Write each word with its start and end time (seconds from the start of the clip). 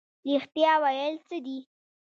رښتیا 0.31 0.73
ویل 0.83 1.15
څه 1.27 1.37
دي؟ 1.45 1.57